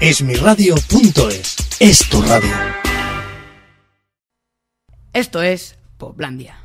[0.00, 2.56] Esmiradio.es es tu radio.
[5.12, 6.56] Esto es Poplandia.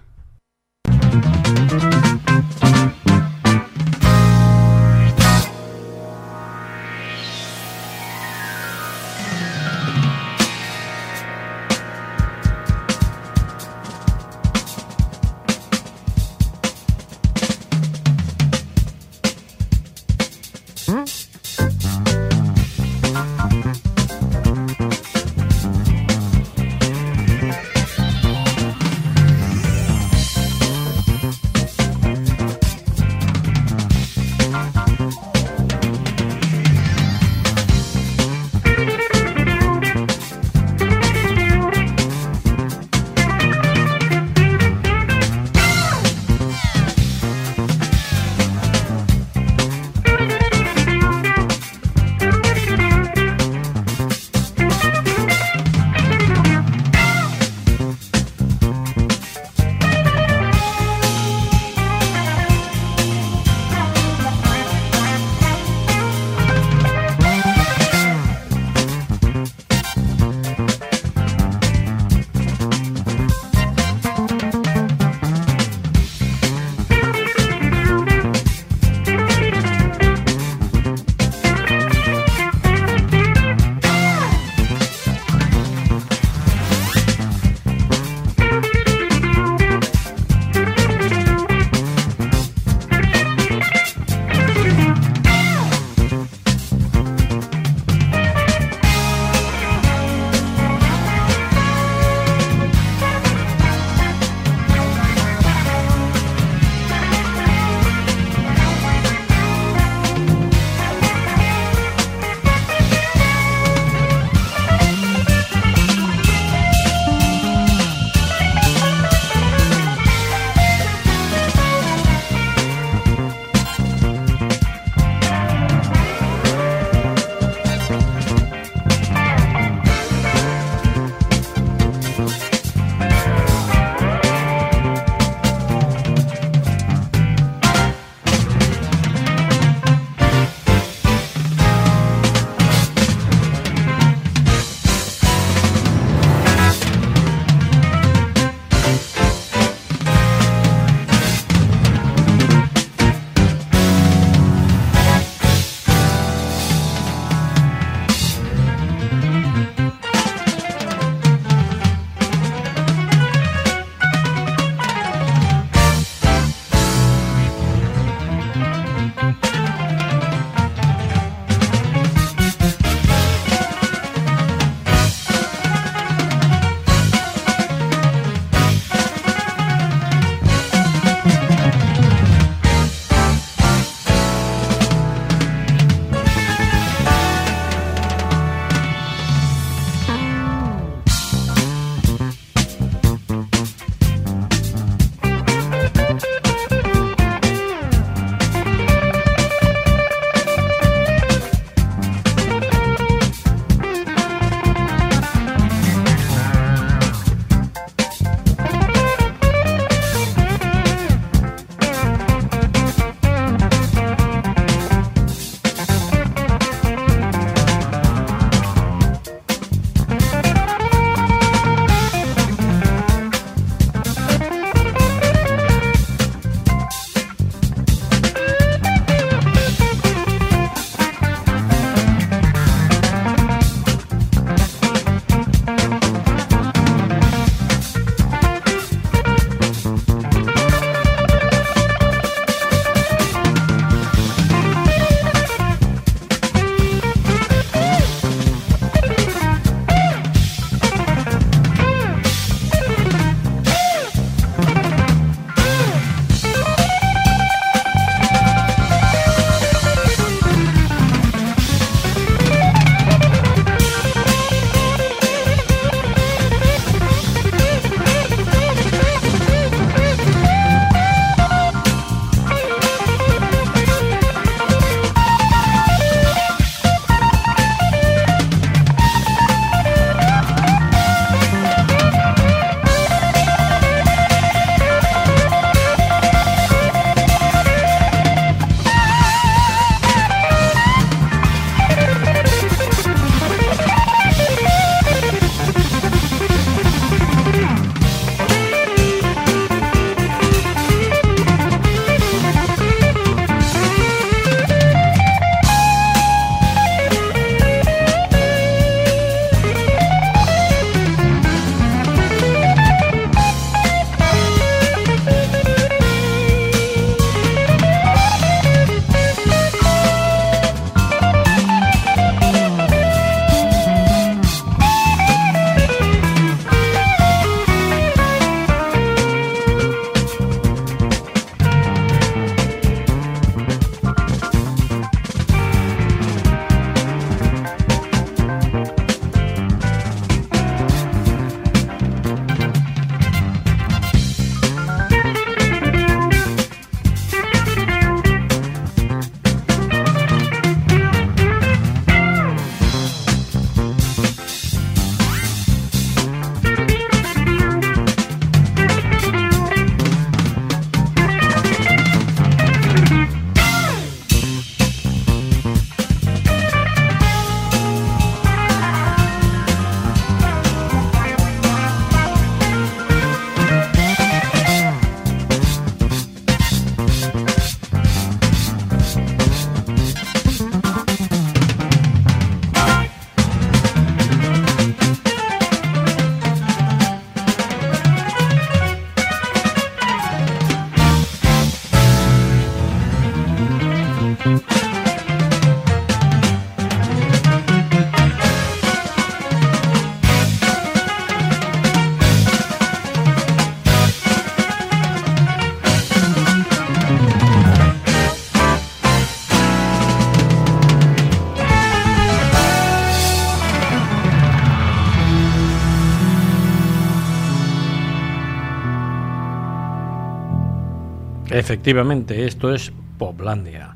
[421.66, 423.96] Efectivamente, esto es Poplandia.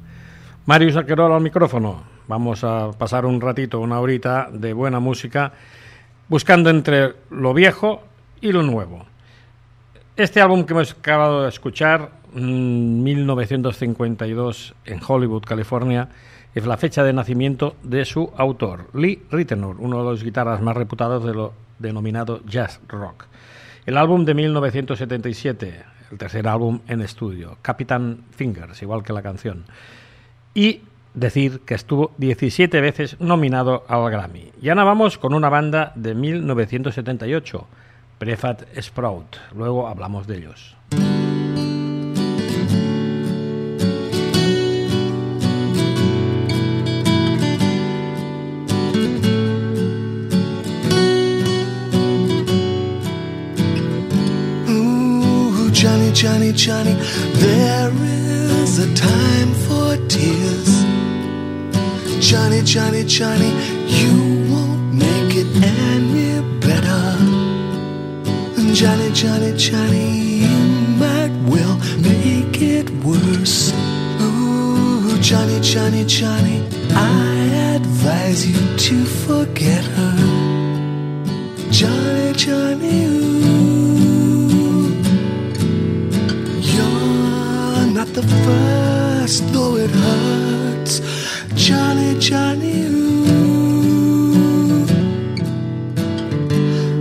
[0.66, 2.02] Marius Aquerol al micrófono.
[2.28, 5.54] Vamos a pasar un ratito, una horita de buena música,
[6.30, 8.02] buscando entre lo viejo
[8.42, 9.06] y lo nuevo.
[10.16, 16.10] Este álbum que hemos acabado de escuchar, 1952 en Hollywood, California,
[16.56, 20.76] es la fecha de nacimiento de su autor, Lee Ritenour, uno de los guitarras más
[20.76, 23.26] reputados de lo denominado jazz rock.
[23.86, 29.66] El álbum de 1977, el tercer álbum en estudio, Captain Fingers, igual que la canción.
[30.54, 30.82] Y
[31.14, 34.52] decir que estuvo 17 veces nominado al Grammy.
[34.62, 37.68] Y ahora vamos con una banda de 1978,
[38.18, 39.38] Prefat Sprout.
[39.56, 40.79] Luego hablamos de ellos.
[56.20, 56.96] Johnny, Johnny,
[57.36, 57.94] there
[58.62, 60.84] is a time for tears.
[62.20, 63.52] Johnny, Johnny, Johnny,
[63.88, 67.16] you won't make it any better.
[68.74, 70.10] Johnny, Johnny, Johnny,
[70.44, 70.58] you
[71.00, 73.72] might well make it worse.
[74.20, 80.16] Ooh, Johnny, Johnny, Johnny, I advise you to forget her.
[81.72, 83.09] Johnny, Johnny,
[89.30, 91.02] first, though it hurts.
[91.56, 93.28] Johnny, Johnny, ooh,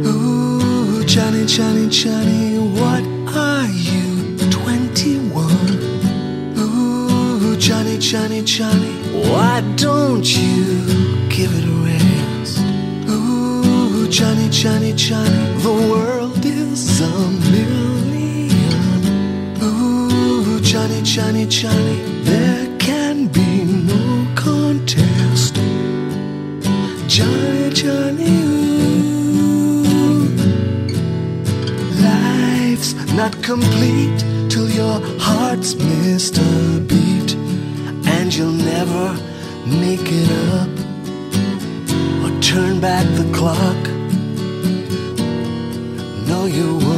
[0.06, 3.02] ooh, Johnny, Johnny, Johnny, what
[3.34, 4.36] are you?
[4.50, 5.70] Twenty-one.
[6.58, 8.92] Ooh, Johnny, Johnny, Johnny,
[9.30, 10.84] why don't you
[11.30, 12.58] give it a rest?
[13.08, 17.04] Ooh, Johnny, Johnny, Johnny, the world is a
[17.50, 17.78] million.
[20.60, 22.07] Johnny, Johnny, Johnny,
[33.48, 37.34] complete till your heart's missed a beat,
[38.04, 39.04] and you'll never
[39.64, 40.68] make it up
[42.22, 43.80] or turn back the clock.
[46.28, 46.97] No, you won't.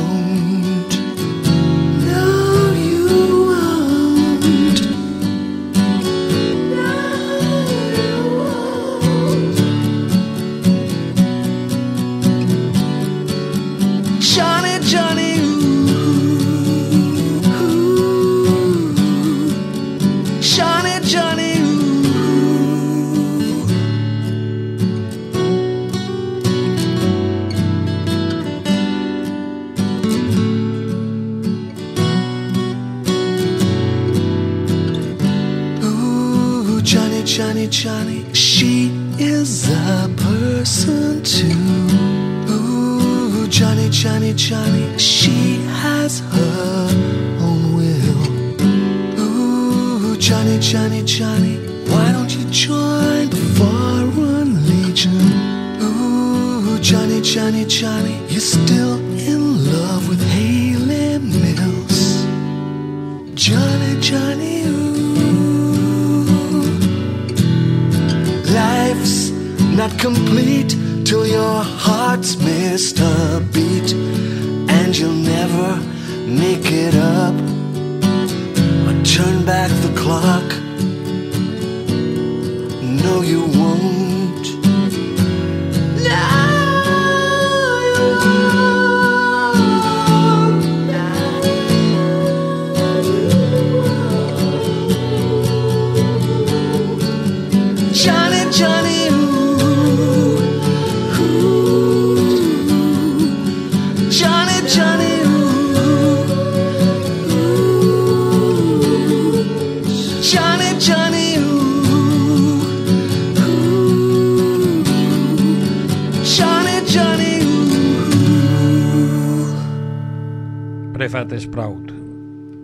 [121.11, 121.91] Prefat Sprout,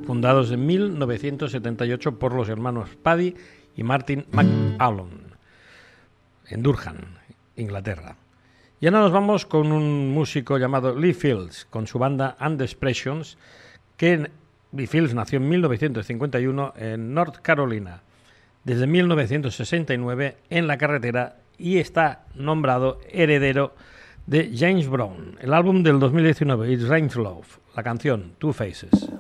[0.07, 3.35] fundados en 1978 por los hermanos Paddy
[3.75, 5.35] y Martin McAllon,
[6.51, 6.97] en Durham,
[7.57, 8.15] Inglaterra.
[8.79, 13.37] Y ahora nos vamos con un músico llamado Lee Fields, con su banda And Expressions,
[13.97, 14.31] que
[14.71, 18.03] Lee Fields nació en 1951 en North Carolina,
[18.63, 23.75] desde 1969 en la carretera y está nombrado heredero
[24.27, 25.37] de James Brown.
[25.41, 29.11] El álbum del 2019, It's Rain's Love, la canción Two Faces.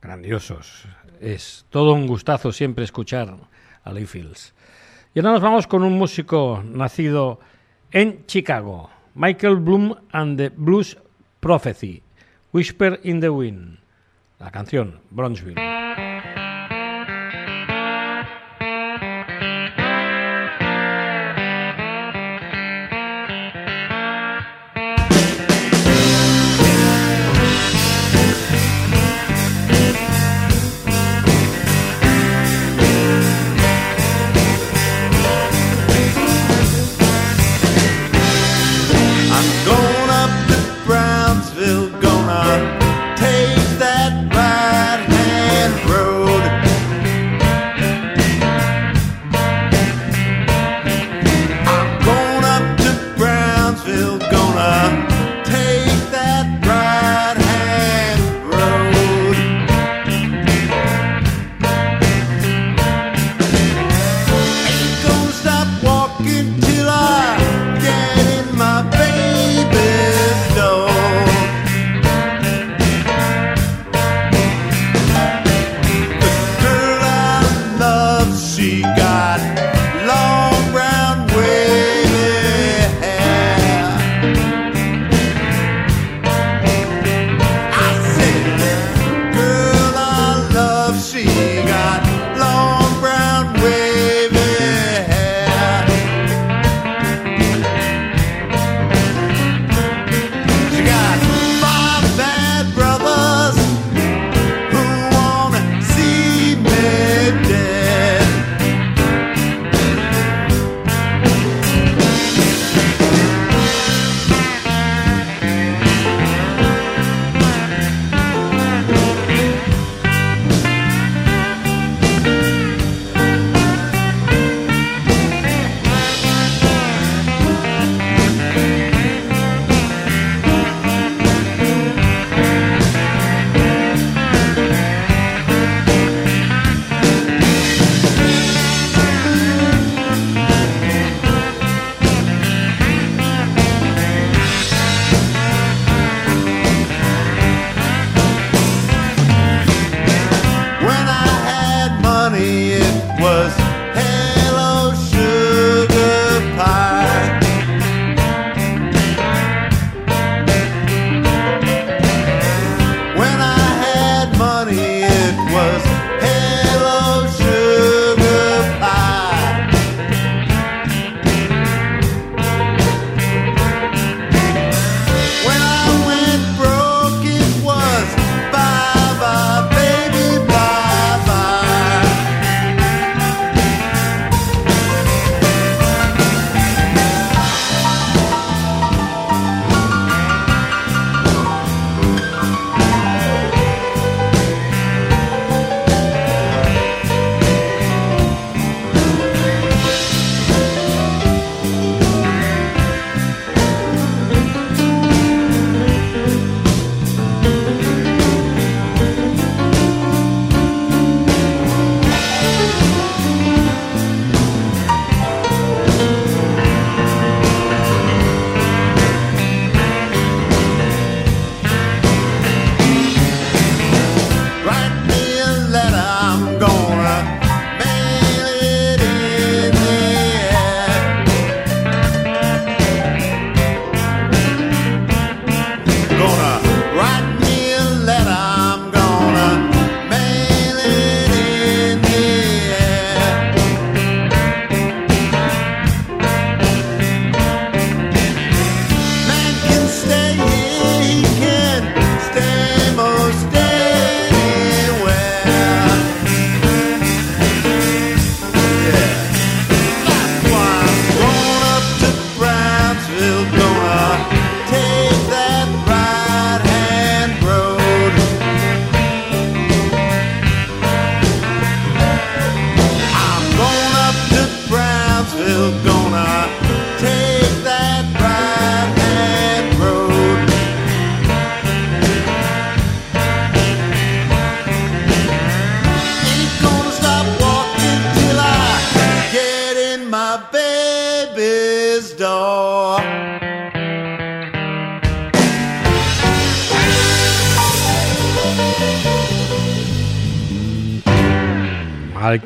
[0.00, 0.86] Grandiosos.
[1.20, 3.36] Es todo un gustazo siempre escuchar
[3.82, 4.54] a Lee Fields.
[5.14, 7.40] Y ahora nos vamos con un músico nacido
[7.90, 10.98] en Chicago, Michael Bloom and the Blues
[11.40, 12.02] Prophecy,
[12.52, 13.78] Whisper in the Wind,
[14.38, 15.54] la canción Bronzeville.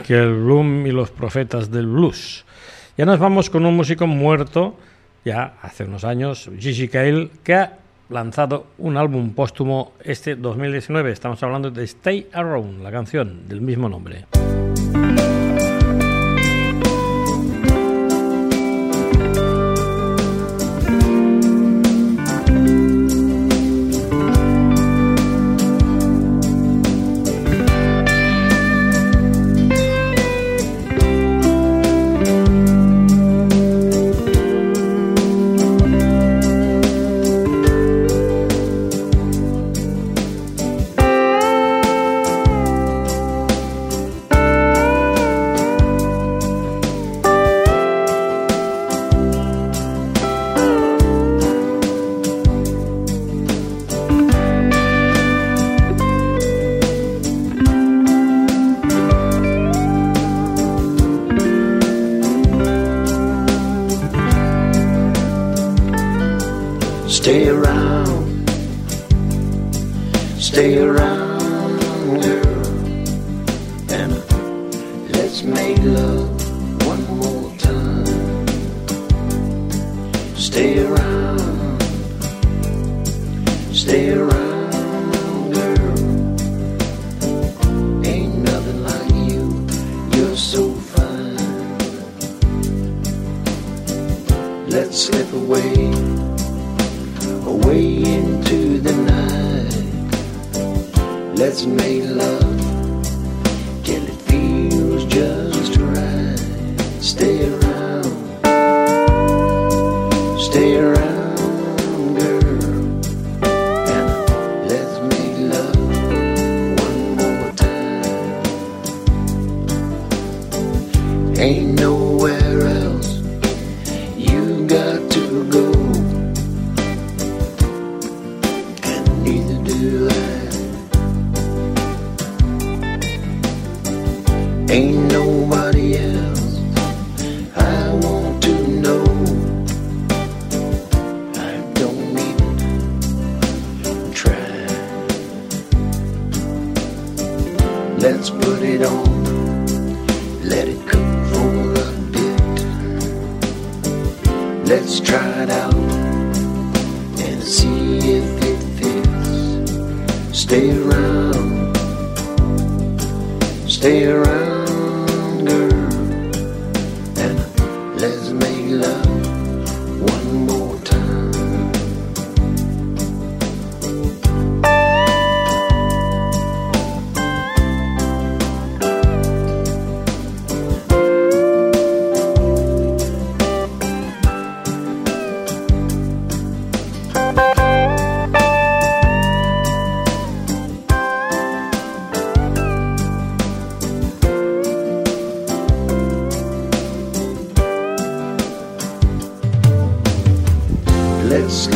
[0.09, 2.47] Michael Bloom y los profetas del blues.
[2.97, 4.75] Ya nos vamos con un músico muerto,
[5.23, 11.13] ya hace unos años, Gigi Cale, que ha lanzado un álbum póstumo este 2019.
[11.13, 14.25] Estamos hablando de Stay Around, la canción del mismo nombre.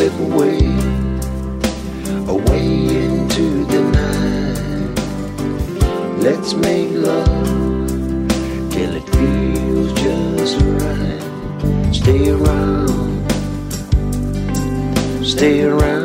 [0.03, 0.57] slip away,
[2.27, 2.65] away
[3.05, 4.99] into the night.
[6.21, 7.87] Let's make love
[8.69, 11.21] till it feels just right.
[11.93, 13.31] Stay around,
[15.23, 16.02] stay around.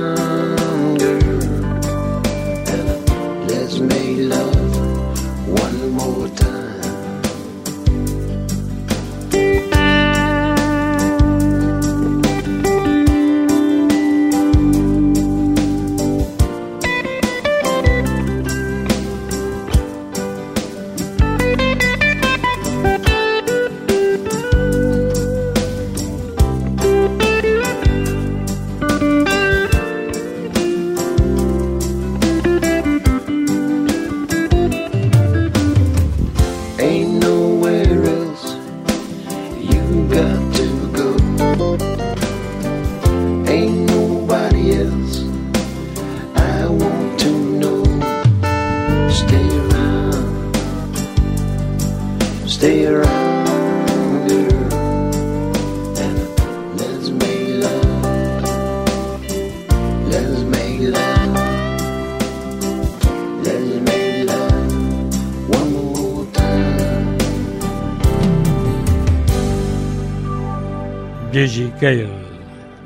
[71.80, 72.08] Cale,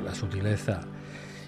[0.05, 0.81] la sutileza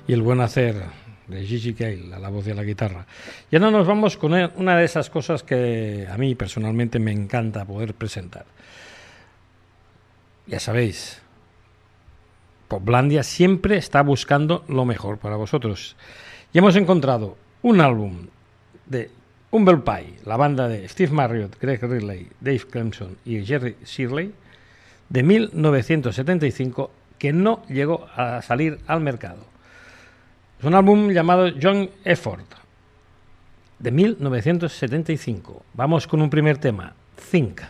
[0.07, 0.81] y el buen hacer
[1.27, 3.05] de Gigi Cale a la voz y a la guitarra.
[3.51, 7.63] Y ahora nos vamos con una de esas cosas que a mí personalmente me encanta
[7.63, 8.45] poder presentar.
[10.47, 11.21] Ya sabéis,
[12.67, 15.95] Poplandia siempre está buscando lo mejor para vosotros.
[16.51, 18.25] Y hemos encontrado un álbum
[18.87, 19.11] de
[19.51, 24.33] Humble Pie, la banda de Steve Marriott, Greg Ridley, Dave Clemson y Jerry Shirley,
[25.09, 29.47] de 1975 que no llegó a salir al mercado.
[30.59, 32.45] Es un álbum llamado Young Effort,
[33.79, 35.65] de 1975.
[35.73, 36.93] Vamos con un primer tema,
[37.31, 37.61] Think.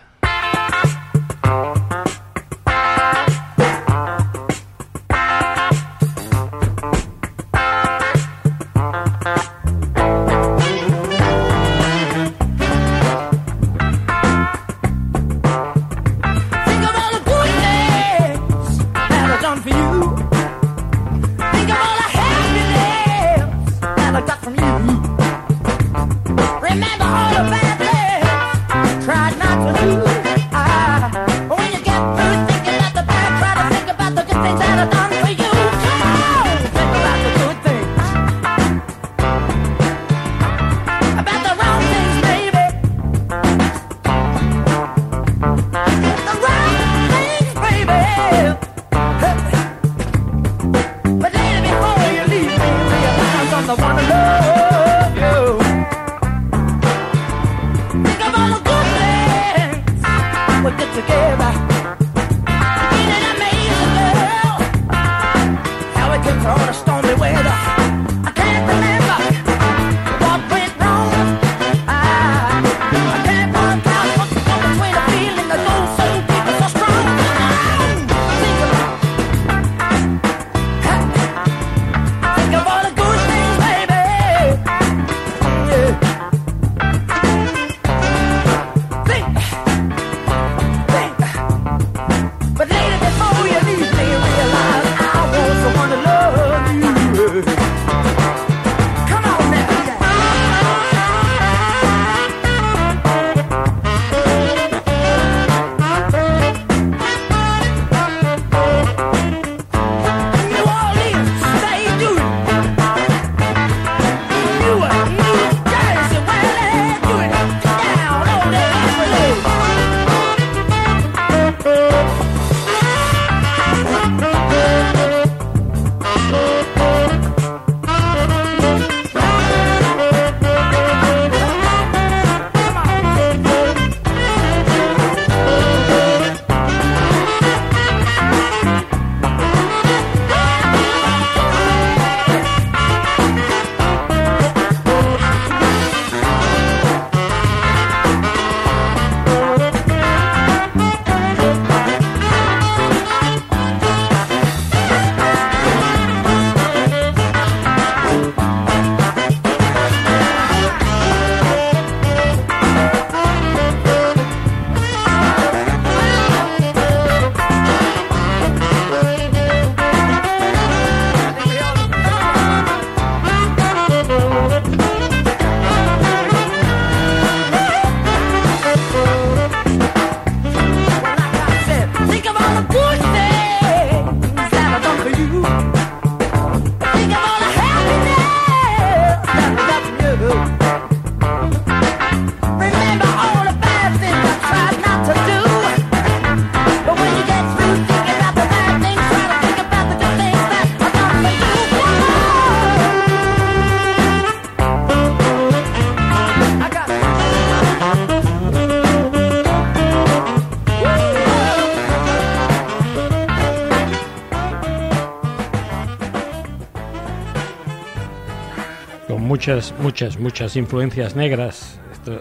[219.45, 221.79] Muchas, muchas, muchas influencias negras.
[221.93, 222.19] Esto,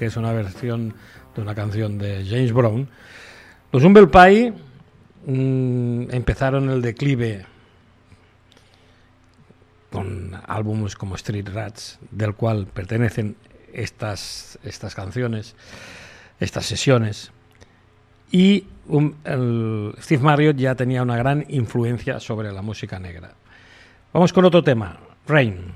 [0.00, 0.94] es una versión
[1.34, 2.88] de una canción de James Brown.
[3.72, 4.54] Los Humble Pie
[5.26, 7.44] mm, empezaron el declive
[9.92, 13.36] con álbumes como Street Rats, del cual pertenecen
[13.74, 15.54] estas, estas canciones,
[16.40, 17.32] estas sesiones.
[18.32, 18.64] Y
[20.00, 23.34] Steve Marriott ya tenía una gran influencia sobre la música negra.
[24.14, 25.74] Vamos con otro tema, Rain.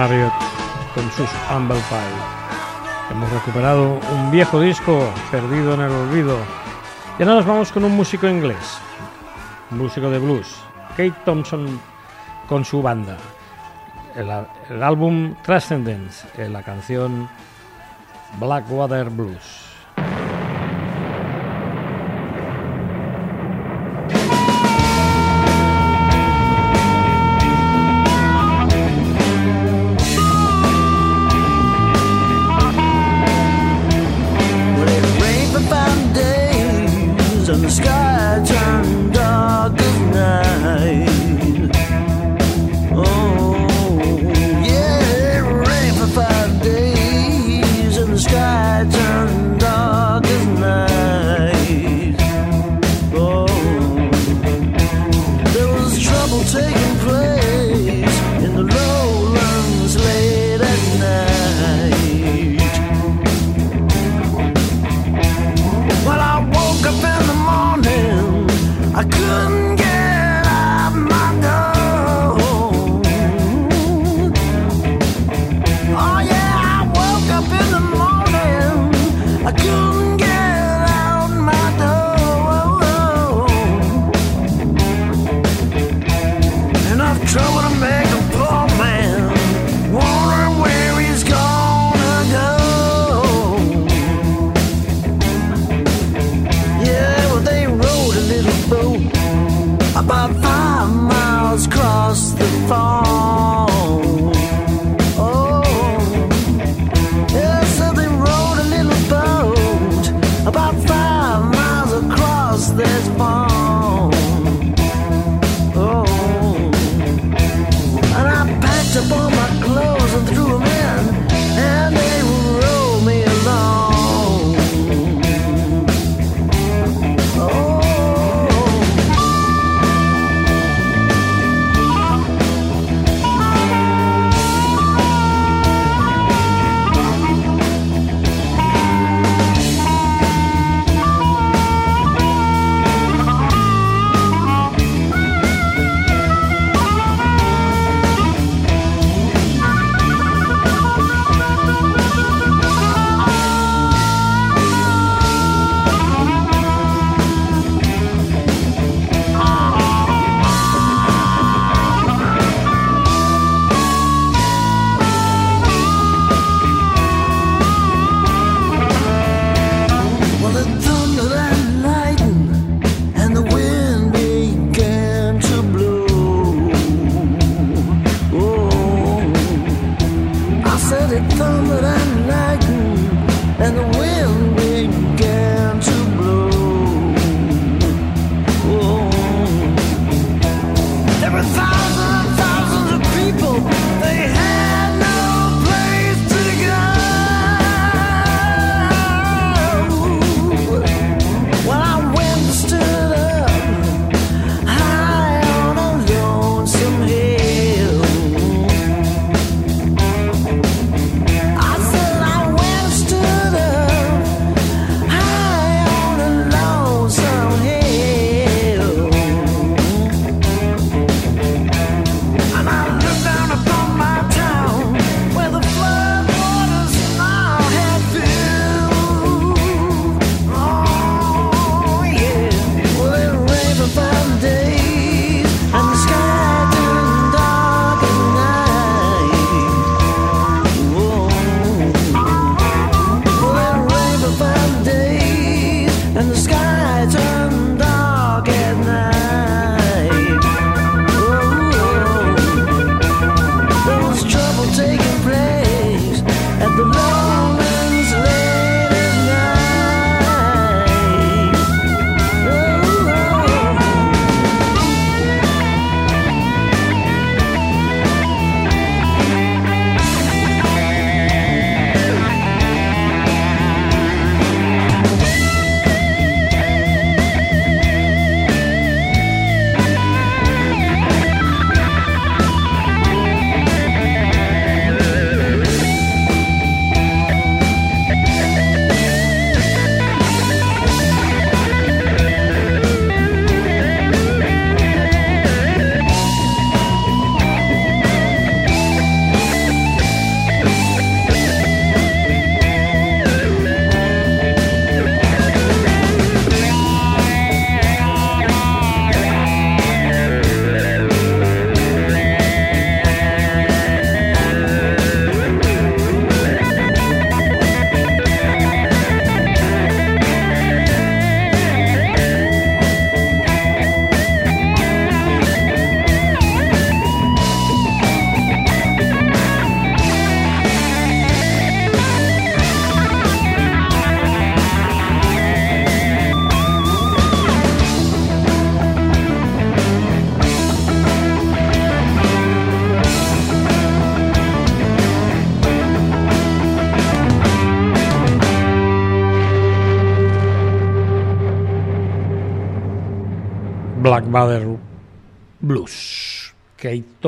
[0.00, 0.32] Marriott
[0.94, 3.10] con sus Humble Pie.
[3.10, 6.38] Hemos recuperado un viejo disco perdido en el olvido.
[7.18, 8.78] Y ahora nos vamos con un músico inglés,
[9.70, 10.56] un músico de blues,
[10.96, 11.78] Kate Thompson
[12.48, 13.18] con su banda.
[14.14, 14.30] El,
[14.70, 17.28] el álbum Transcendence, la canción
[18.38, 19.69] Blackwater Blues.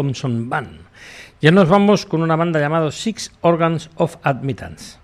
[0.03, 0.81] Thompson Band.
[1.41, 4.99] Ya nos vamos con una banda llamada Six Organs of Admittance,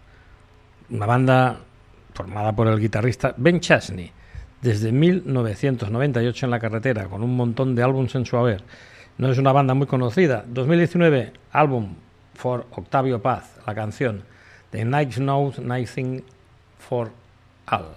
[0.90, 1.60] una banda
[2.14, 4.10] formada por el guitarrista Ben Chasney,
[4.60, 8.64] desde 1998 en la carretera, con un montón de álbumes en su haber.
[9.18, 10.44] No es una banda muy conocida.
[10.48, 11.94] 2019, álbum
[12.34, 14.24] for Octavio Paz, la canción
[14.72, 16.24] The Night Knows Nothing
[16.76, 17.12] for
[17.68, 17.94] All.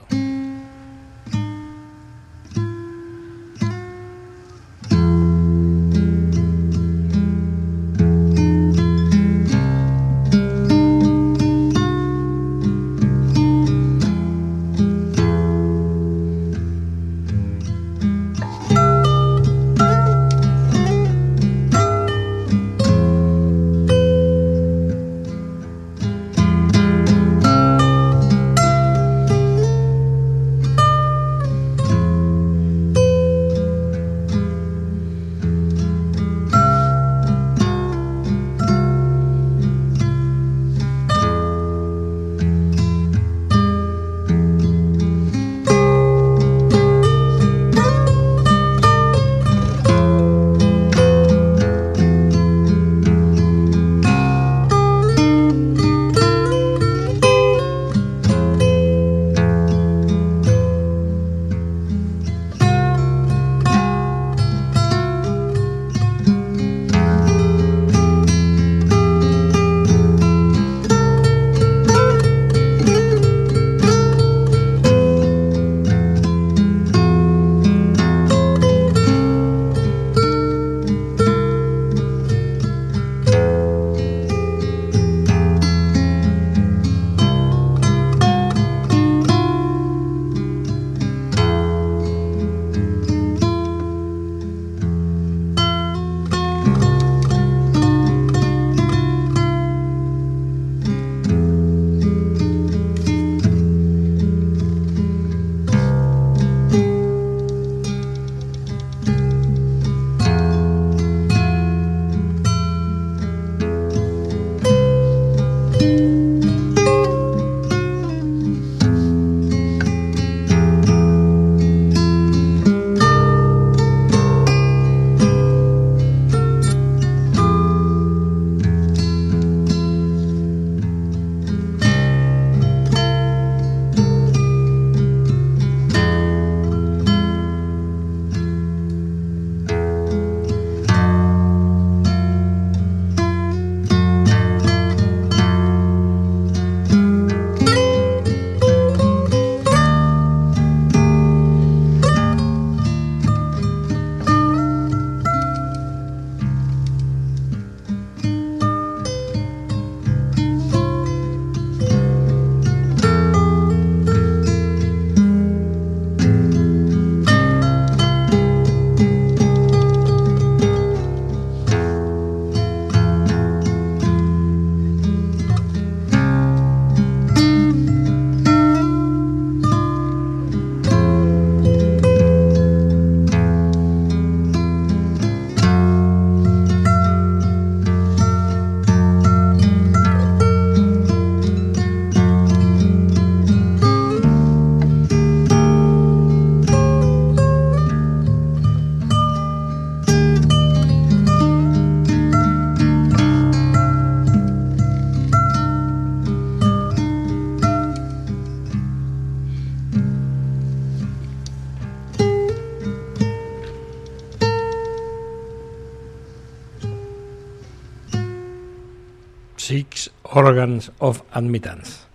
[220.45, 222.07] Organs of Admittance.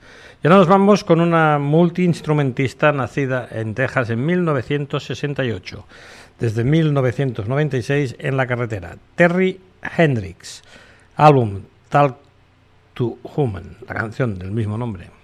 [0.43, 5.87] Y ahora nos vamos con una multiinstrumentista nacida en Texas en 1968,
[6.39, 9.61] desde 1996 en la carretera, Terry
[9.97, 10.63] Hendrix,
[11.17, 12.17] álbum Talk
[12.95, 15.16] to Human, la canción del mismo nombre.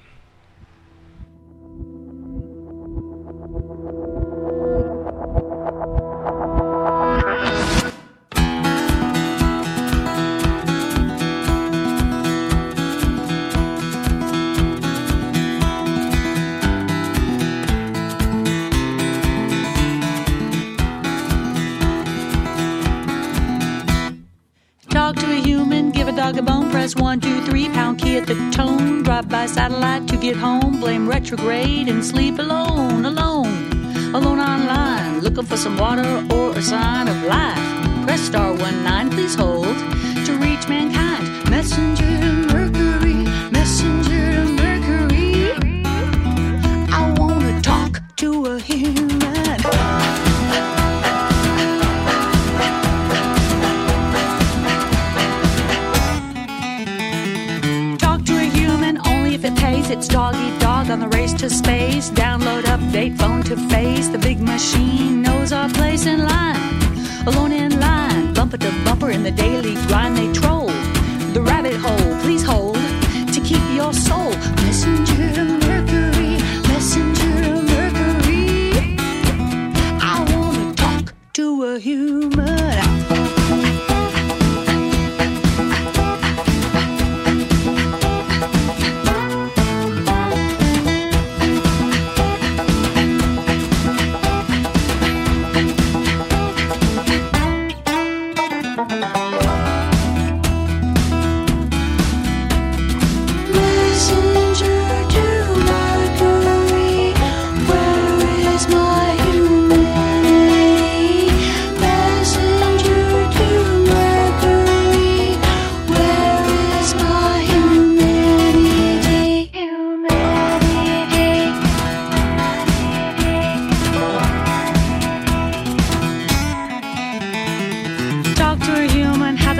[26.83, 29.05] Press one, two, three, pound key at the tone.
[29.05, 33.71] Drive by satellite to get home, blame retrograde and sleep alone, alone.
[34.13, 38.05] alone online, looking for some water or a sign of life.
[38.05, 39.77] Press star one nine, please hold
[40.27, 41.25] to reach mankind.
[41.49, 42.12] Messenger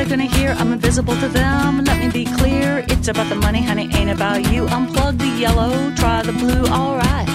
[0.05, 0.51] they gonna hear?
[0.59, 1.85] I'm invisible to them.
[1.85, 4.67] Let me be clear, it's about the money, honey, ain't about you.
[4.67, 7.29] Unplug the yellow, try the blue, alright.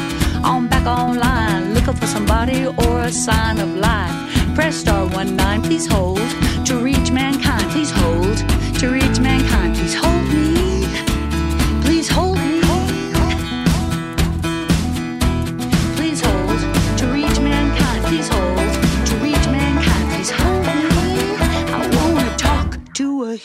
[0.43, 4.15] I'm back online, looking for somebody or a sign of life.
[4.55, 6.20] Press star one nine, please hold
[6.65, 7.63] to reach mankind.
[7.72, 8.38] Please hold
[8.80, 9.66] to reach mankind.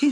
[0.02, 0.10] Terry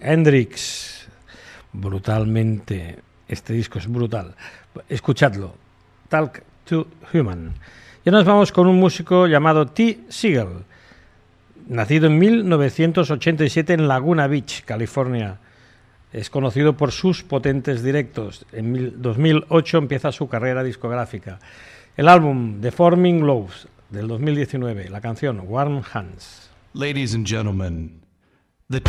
[0.00, 1.06] Hendrix.
[1.74, 2.98] Brutalmente.
[3.28, 4.34] Este disco es brutal.
[4.88, 5.54] Escuchadlo.
[6.08, 7.52] Talk to Human.
[8.06, 10.00] Ya nos vamos con un músico llamado T.
[10.08, 10.69] Siegel.
[11.70, 15.38] Nacido en 1987 en Laguna Beach, California.
[16.12, 18.44] Es conocido por sus potentes directos.
[18.50, 21.38] En mil- 2008 empieza su carrera discográfica.
[21.96, 24.88] El álbum The Forming Loaves del 2019.
[24.90, 26.50] La canción Warm Hands.
[26.74, 28.00] Ladies and gentlemen,
[28.68, 28.80] the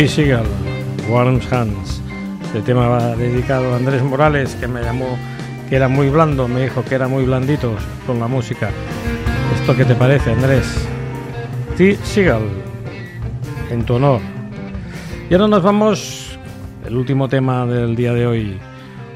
[0.00, 0.08] T.
[0.08, 0.46] Seagal,
[1.10, 2.00] Warren's Hands.
[2.42, 5.18] Este tema va dedicado a Andrés Morales, que me llamó
[5.68, 7.76] que era muy blando, me dijo que era muy blandito
[8.06, 8.70] con la música.
[9.56, 10.88] ¿Esto qué te parece, Andrés?
[11.76, 11.98] T.
[12.02, 12.44] Seagal,
[13.70, 14.22] en tu honor.
[15.28, 16.38] Y ahora nos vamos,
[16.86, 18.58] el último tema del día de hoy.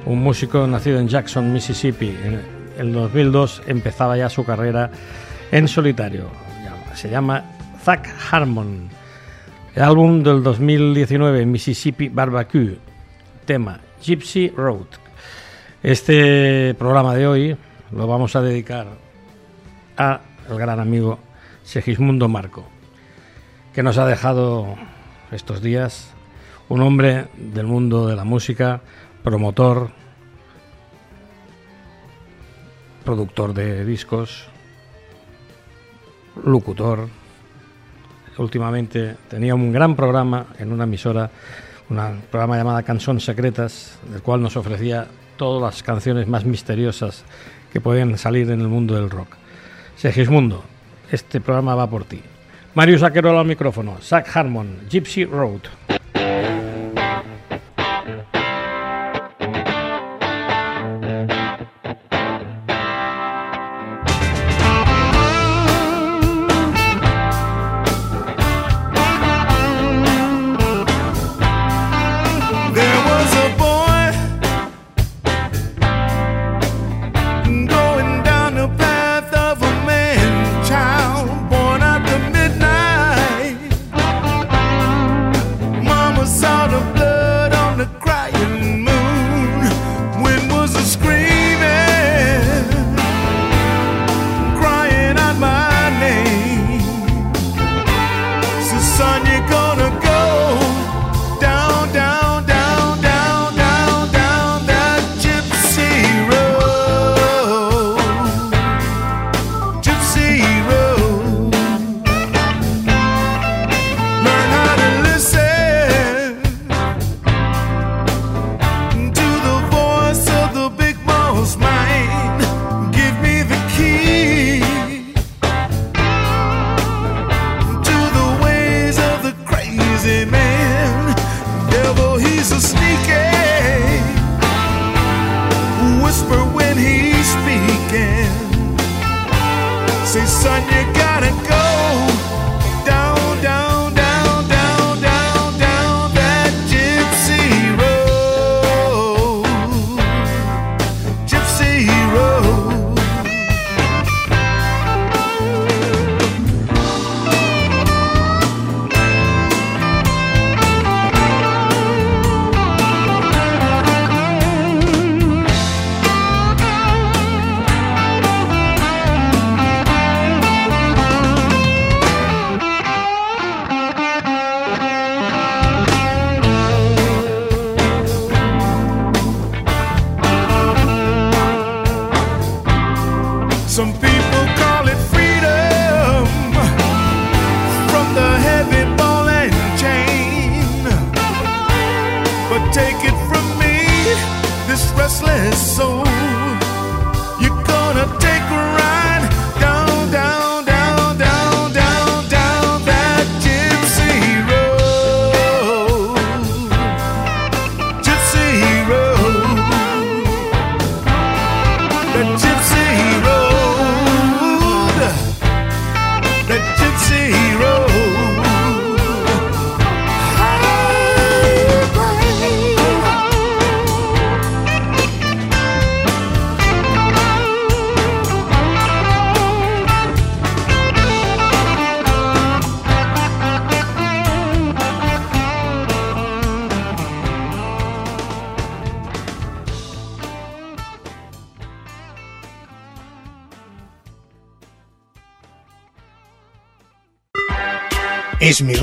[0.05, 2.15] Un músico nacido en Jackson, Mississippi.
[2.27, 2.43] En
[2.79, 4.91] el 2002 empezaba ya su carrera
[5.51, 6.27] en solitario.
[6.95, 7.43] Se llama
[7.83, 8.91] Zach Harmon.
[9.75, 12.79] El álbum del 2019, Mississippi Barbecue.
[13.45, 14.87] Tema Gypsy Road.
[15.83, 17.57] Este programa de hoy
[17.91, 18.87] lo vamos a dedicar
[19.97, 21.19] a el gran amigo
[21.65, 22.65] Segismundo Marco,
[23.73, 24.77] que nos ha dejado
[25.33, 26.15] estos días
[26.69, 28.81] un hombre del mundo de la música,
[29.25, 29.91] promotor,
[33.05, 34.47] productor de discos,
[36.45, 37.24] locutor.
[38.39, 41.31] Últimamente tenía un gran programa en una emisora,
[41.89, 45.07] un programa llamado Canción Secretas, del cual nos ofrecía
[45.37, 47.25] todas las canciones más misteriosas
[47.73, 49.37] que podían salir en el mundo del rock.
[49.97, 50.65] Segismundo,
[51.11, 52.21] este programa va por ti.
[52.75, 55.61] Marius Aquerola al micrófono, Zach Harmon, Gypsy Road.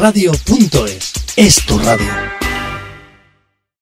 [0.01, 2.30] Esmiradio.es es tu radio.